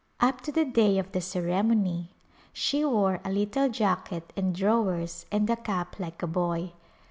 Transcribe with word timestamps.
Up 0.19 0.41
to 0.41 0.51
the 0.51 0.65
day 0.65 0.97
of 0.97 1.11
the 1.11 1.21
ceremony 1.21 2.09
she 2.51 2.83
wore 2.83 3.21
a 3.23 3.29
little 3.31 3.69
jacket 3.69 4.33
and 4.35 4.55
drawers 4.55 5.27
and 5.31 5.47
a 5.47 5.55
cap 5.55 5.99
like 5.99 6.23
a 6.23 6.27
boy. 6.27 6.71